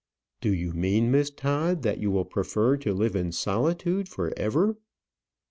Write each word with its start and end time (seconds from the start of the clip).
"Do 0.41 0.51
you 0.51 0.73
mean, 0.73 1.11
Miss 1.11 1.29
Todd, 1.29 1.83
that 1.83 1.99
you 1.99 2.09
will 2.09 2.25
prefer 2.25 2.75
to 2.75 2.91
live 2.91 3.15
in 3.15 3.31
solitude 3.31 4.09
for 4.09 4.33
ever?" 4.35 4.77